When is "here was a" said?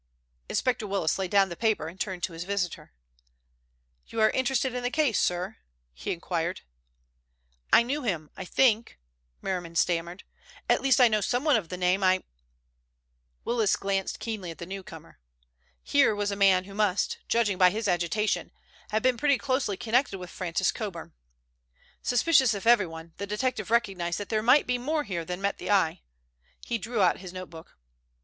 15.83-16.35